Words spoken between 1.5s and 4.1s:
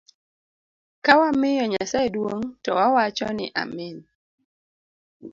Nyasaye duong to wawacho ni amin.